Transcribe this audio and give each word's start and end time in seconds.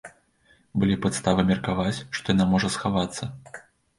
Былі 0.83 0.95
падставы 1.05 1.41
меркаваць, 1.51 1.99
што 2.19 2.25
яна 2.35 2.47
можа 2.53 2.71
схавацца. 2.79 3.29